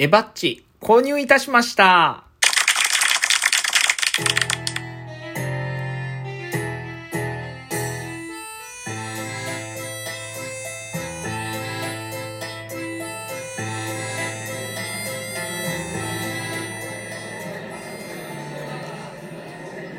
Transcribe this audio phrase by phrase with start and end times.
[0.00, 2.22] エバッチ購入いたしました。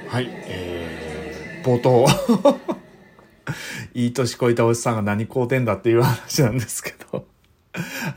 [0.07, 2.07] はい、えー、冒頭。
[3.93, 6.98] いい年こいたおじさんが何買うてんだっていう話なんですけど。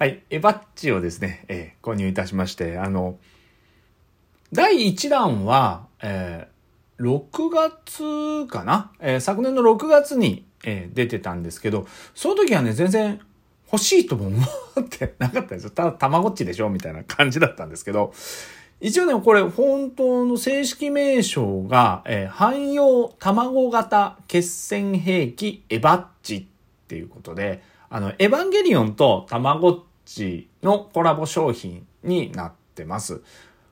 [0.03, 3.21] はい、エバッチをですね、えー購入いたしまして、あの、
[4.53, 13.21] 第1弾は、えー6月かな、えー昨年の6月に、えー出てたんですけど、その時はね、全然
[13.73, 14.39] 欲しいとも思
[14.81, 15.71] って なかったですよ。
[15.71, 16.69] ただ、たまごっちでしょ？
[16.69, 18.13] みたいな感じだったんですけど、
[18.81, 26.45] 一応ね、これ本当の正式名称が、えー汎用卵型決戦兵器エバッチっ
[26.89, 33.23] ていうことで、あの、エヴァンゲリオンとたまごっちのコラボ商品になってます。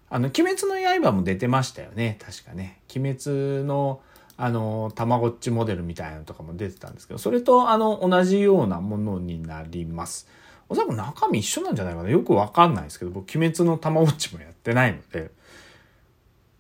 [0.09, 2.19] あの、鬼滅の刃も出てましたよね。
[2.20, 2.81] 確かね。
[2.95, 4.00] 鬼滅の、
[4.36, 10.28] あの、たまごっちモデルみたいなのとかも出てたんですけど、それと、あの、同じようなものになります。
[10.69, 12.11] おそらく中身一緒なんじゃないかな。
[12.11, 15.31] よくわかんないですけど、僕、鬼滅のたまごっちもやってないので、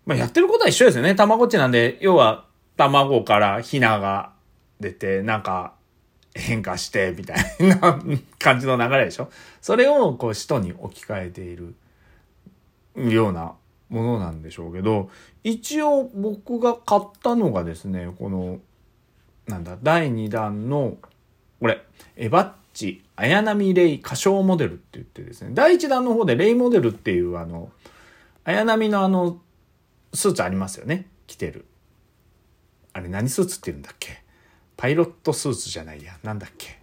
[0.06, 1.14] まあ、やってることは一緒ですよね。
[1.14, 4.32] たまごっちなんで、要は、卵からヒナが
[4.80, 5.74] 出て、なんか、
[6.34, 8.00] 変化して、みたいな
[8.38, 9.30] 感じの流れでしょ？
[9.60, 11.74] それを、こう、使徒に置き換えている
[12.96, 13.54] ような
[13.88, 15.10] ものなんでしょうけど、
[15.42, 18.60] 一応僕が買ったのがですね、この、
[19.46, 20.96] なんだ、第2弾の、
[21.60, 21.82] これ、
[22.16, 27.70] エバッチ、綾波レイ歌唱モデルって言ってですね、第1弾の方でレイモデルっていうあの、
[28.44, 29.40] 綾波のあの、
[30.14, 31.06] スーツありますよね？
[31.26, 31.66] 着てる。
[32.92, 34.22] あれ何スーツって言うんだっけ？
[34.80, 36.16] パイロットスーツじゃないや。
[36.22, 36.80] なんだっけ？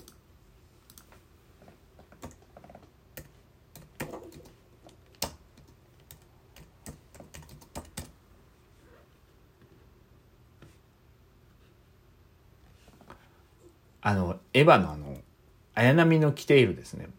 [14.02, 15.17] あの、エヴァのあの、
[15.73, 17.09] 綾波の着ているですね。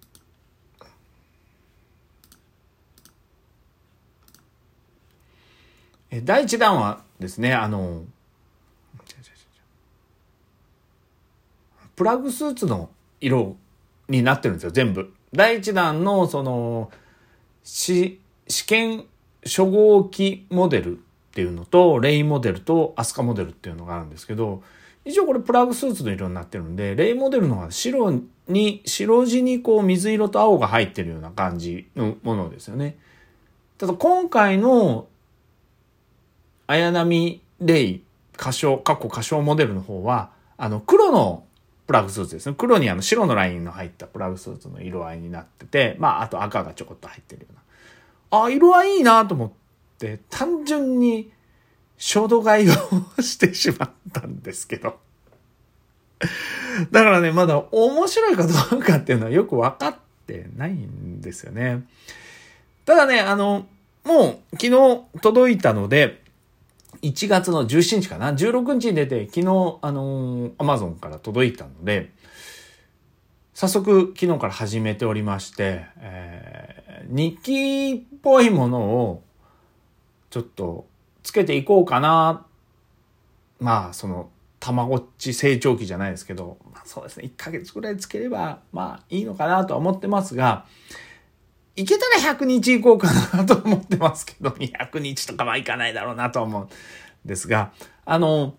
[6.23, 8.05] 第1弾はですね、あの、
[11.99, 13.57] プラグスーツの色
[14.09, 15.13] になってるんですよ、全部。
[15.35, 16.93] 第1弾の、その、
[17.65, 18.21] 試
[18.69, 19.05] 験
[19.45, 21.01] 初号機モデルっ
[21.33, 24.63] ていうのと、レイモデルとアスカモデルっていうのがあるんですけど、
[25.05, 28.13] 一応これプラグスーツの色になってるんで、レイモデルのは白
[28.47, 32.97] に、白地にこう水色と青が入ってるような感じのものですよね。
[33.77, 35.09] ただ今回の
[36.69, 38.05] 綾波レイ
[38.35, 41.43] 歌唱、過去歌唱モデルの方は、あの黒の
[41.89, 42.55] プラグスーツですね。
[42.57, 48.45] 黒にあの白のラインの入ったプラグスーツの色合いになってて、まああと赤がちょこっと入ってるような。
[48.45, 49.51] あ、色合いいいなと思っ
[49.99, 51.33] て、単純に
[51.97, 54.99] 衝動買いをしてしまったんですけど。
[56.91, 61.87] だからね、まだ面白いかどうかっていうのはよく分かってないんですよね。
[62.85, 63.67] ただね、あの、
[64.05, 66.23] もう昨日届いたので、
[67.03, 72.13] 1月の17日かな ?16 日に出て、昨日、あのー、アマゾンから届いたので、
[73.55, 76.79] 早速昨日から始めておりまして、えー
[77.09, 79.23] 日記っぽいものを
[80.31, 80.87] ちょっと
[81.23, 82.47] つけていこうかな。
[83.61, 84.31] まあ、その、
[84.61, 90.67] たまごっち成長期じゃないですけど、まあそうですね、1ヶ月ぐらいつければ、まあいいのかなとは思ってますが、
[91.79, 96.69] いけたら100日行こうかなと思ってますけど、 200日とかはいかないだろうなと思うん
[97.25, 97.73] ですが、
[98.05, 98.59] あの、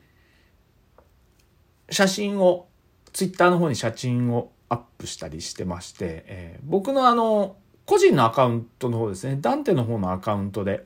[1.90, 2.70] 写真を、
[3.12, 10.86] ツイッターの方に写真をアップしたりしてまして、えー僕のあの、個人のアカウントの方ですね、ダンテの方のアカウントで、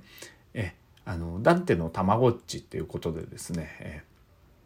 [0.55, 4.13] えーあの、ダンテのたまごっちっていうことでですね、えー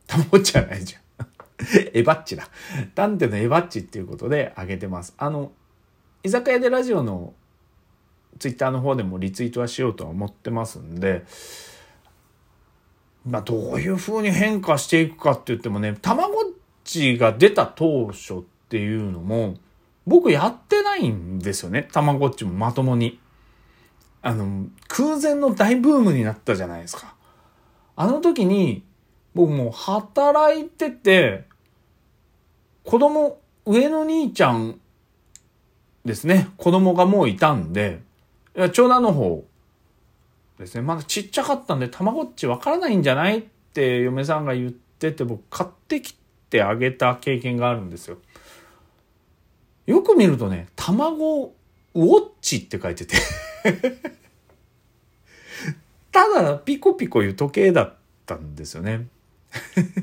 [0.07, 1.01] たまごっちじゃないじゃん。
[1.93, 2.47] エバッチだ。
[2.95, 5.13] ダンテのエバッチっていうことで上げてます。
[5.17, 5.51] あの、
[6.23, 7.33] 居酒屋でラジオの
[8.37, 11.25] ツイッターの方でもリツイートはしようとは思ってますんで、
[13.25, 16.35] まあどういう風に変化していくかって言ってもね、たまごっ
[16.83, 18.37] ちが出た当初っ
[18.69, 19.55] ていうのも、
[20.05, 21.87] 僕やってないんですよね。
[21.91, 23.19] たまごっちもまともに。
[24.21, 27.15] あの、空前の大ブームになったじゃないですか。
[27.95, 28.83] あの時に、
[29.35, 31.45] 僕もう働いてて、
[32.83, 34.79] 子供、上の兄ちゃん
[36.05, 38.01] ですね、子供がもういたんで、
[38.61, 39.45] や長男の方
[40.59, 43.41] ですね、まだちっちゃかったんで、たまごっちわからないんじゃないっ
[43.73, 46.15] て嫁さんが言ってて、僕買ってき
[46.49, 48.17] てあげた経験があるんですよ。
[49.85, 51.53] よく見るとね、卵
[51.93, 53.15] ウォッチって書いてて
[56.11, 57.95] ただピコピコいう時計だっ
[58.25, 59.07] たんですよね。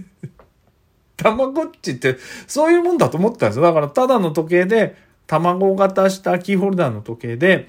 [1.17, 2.17] たまごっちって
[2.47, 3.63] そういうもんだと思ったんですよ。
[3.63, 4.97] だからただの時計で
[5.27, 7.69] 卵型したキーホルダーの時計で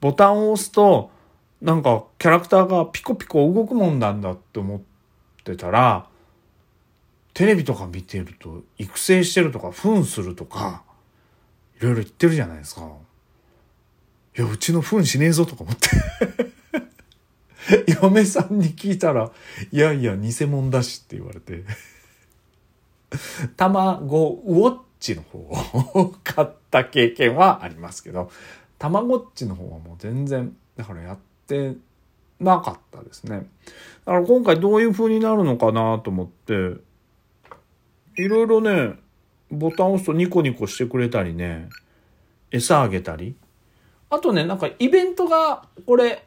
[0.00, 1.10] ボタンを押すと
[1.62, 4.80] なんかキャラクターがピコピコ動くもんなんだって思っ
[5.44, 6.06] てたら
[7.32, 10.82] テレビとか見てると育成してるとか糞するとか
[11.80, 12.88] いろいろ言ってるじゃないですか。
[14.36, 15.88] いや、うちの糞しねえぞとか思って
[18.02, 19.30] 嫁さんに聞いたら、
[19.70, 21.64] いやいや、偽物だしって言われて
[23.56, 28.30] 卵ウォッチの方を買った経験はありますけど、
[28.78, 31.74] たまごっちの方はもう全然、だからやって
[32.40, 33.46] なかったですね。
[34.04, 36.76] だから今回どういう風になるのかなと思って、
[38.16, 38.98] いろいろね、
[39.50, 41.68] ボタンを押すとニコニコしてくれたりね、
[42.50, 43.34] 餌あげたり。
[44.10, 46.24] あとね、なんかイベントが、これ、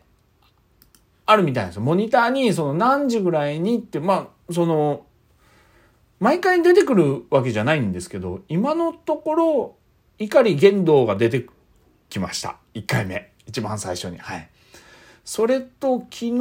[1.26, 1.82] あるみたいですよ。
[1.82, 5.06] モニターに、その何時ぐらいにって、まあ、その、
[6.20, 9.76] 毎回出てくるわけじゃないんですけど、今のところ、
[10.20, 11.46] 碇玄道が出て
[12.10, 12.58] きました。
[12.74, 13.32] 1回目。
[13.46, 14.18] 一番最初に。
[14.18, 14.50] はい。
[15.26, 16.40] それと、昨日、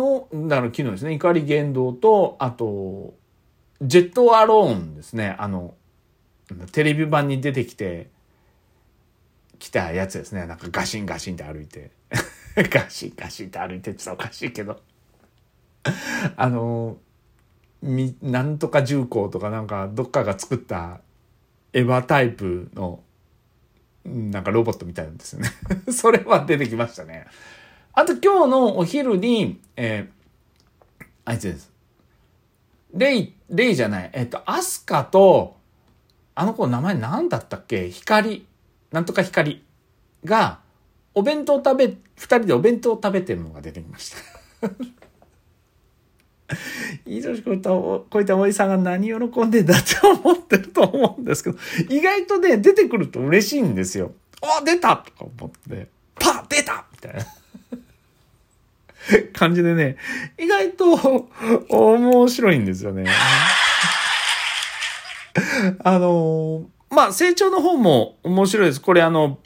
[0.49, 3.15] だから昨日ですね、碇玄道と、あと、
[3.83, 5.37] ジェットアローンですね。
[5.39, 5.75] あの、
[6.73, 8.11] テレビ版に出てきて、
[9.59, 10.47] 来たやつですね。
[10.47, 11.91] なんかガシンガシンって歩いて。
[12.57, 14.81] ガシンガシンって歩いてってったらおかしいけど。
[16.37, 16.99] あの、
[17.83, 21.01] み、なんとか重工とかなんかどっかが作った
[21.73, 23.01] エヴァタイプの
[24.07, 25.51] なんかロボットみたいなんですよね
[25.93, 27.27] それは出てきましたね。
[27.93, 31.73] あと今日のお昼に、えー、あいつです。
[32.93, 34.11] レイ、レイじゃない。
[34.13, 35.57] えっ、と、アスカと、
[36.35, 37.91] あの子の名前何だったっけ？
[37.91, 38.47] 光。
[38.93, 39.65] なんとか光
[40.25, 40.61] が、
[41.15, 41.97] お弁当食べ、二
[42.37, 44.15] 人でお弁当食べてるのが出てきまし
[44.61, 44.69] た
[47.07, 51.59] いい年こいた、こういったおじさんが何喜んでんだって思ってると思うんですけど、
[51.89, 54.13] 意外とね、出てくると嬉しいんですよ。
[54.43, 55.89] あ、出たとか思って、
[56.19, 57.27] パッ出たみたいな
[59.35, 59.97] 感じでね、
[60.39, 61.29] 意外と
[61.69, 63.07] 面白いんですよね。
[65.83, 68.81] あのまあ、成長の方も面白いです。
[68.81, 69.39] これあの、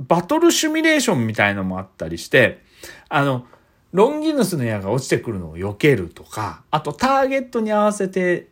[0.00, 2.62] バトルシミュレーションみたいのもあったりして、
[3.08, 3.46] あの、
[3.94, 8.48] ロンギヌスの矢が落ちてくるのを避けるとか、あとターゲットに合わせて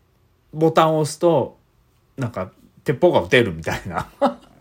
[0.55, 1.59] ボタンを押すと、
[2.17, 2.53] なんか
[2.85, 4.09] 鉄砲が撃てるみたいな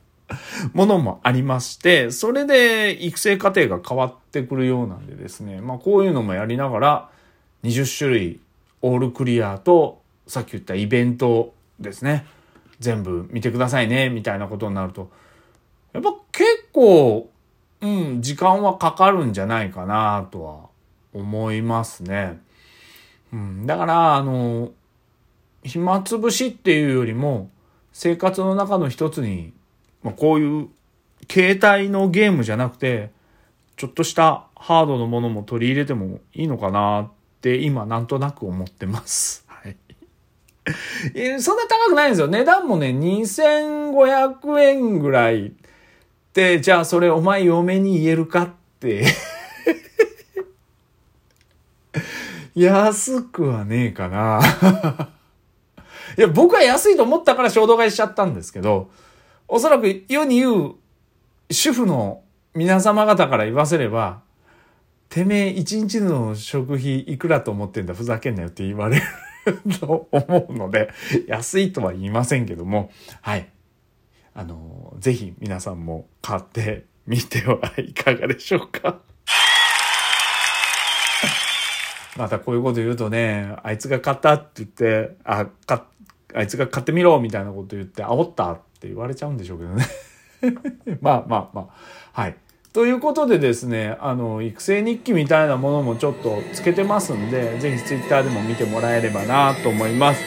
[0.74, 7.10] ものもありまして、それで育成過程が変わってくるようなんでですね、まあこういうのもやりながら、
[7.62, 8.40] 20種類
[8.82, 12.26] オールクリアと、さっき言ったイベントですね、
[12.80, 15.12] 全部見てくださいね、みたいなことになると、
[15.94, 17.30] やっぱ結構、
[17.82, 20.71] うん、時間はかかるんじゃないかなとは
[21.14, 22.42] 思いますね。
[23.34, 24.72] うん、だから、あの、
[25.64, 27.50] 暇つぶしっていうよりも、
[27.94, 29.54] 生活の中の一つに、
[30.04, 30.70] まあ、こういう
[31.30, 33.12] 携帯のゲームじゃなくて、
[33.78, 37.12] ちょっとしたハードのものも取り入れてもいいのかなっ
[37.42, 39.46] て今なんとなく思ってます。
[39.48, 39.78] はい。
[41.42, 42.28] そんな高くないんですよ。
[42.28, 45.54] 値段もね、2500円ぐらい
[46.34, 48.50] で、じゃあそれお前嫁に言えるかっ
[48.80, 49.06] て
[52.56, 54.42] 安くはねえかな
[56.18, 58.92] いや、僕は安いと思ったから衝動買いしちゃったんですけど、
[59.48, 60.76] おそらく世に言う
[61.50, 62.22] 主婦の
[62.54, 64.22] 皆様方から言わせれば、
[65.10, 69.04] てめえ一日の食費いくらと思ってんだ、ふざけんなよって言われる
[69.80, 70.90] と思うので、
[71.28, 72.92] 安いとは言いませんけども、
[73.22, 73.50] はい。
[74.34, 79.00] あの、ぜひ皆さんも買ってみてはいかがでしょうか。
[82.18, 85.86] またこういうこと言うとね、あいつが買ったって言って、あ、か、
[86.34, 89.86] あいつが買ってみろみたいなこと言って煽ったって言われちゃうんでしょうけどね。
[91.02, 91.70] まあまあま
[92.14, 92.22] あ。
[92.22, 92.36] はい。
[92.74, 100.22] ということでですね、あの、育成日記みたいなものもちょっとつけてますんで、ぜひツイッターでも見てもらえればなと思います。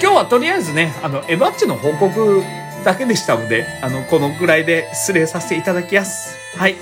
[0.00, 2.42] 今日はとりあえずね、あの、エバッチの報告
[2.84, 6.36] だけでしたので、あの、このぐらいで失礼させていただきます。
[6.56, 6.76] はい。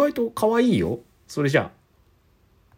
[0.00, 1.00] 外と可愛いよ。
[1.26, 1.79] それじゃあ。